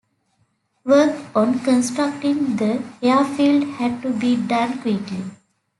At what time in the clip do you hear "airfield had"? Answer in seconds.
3.03-4.01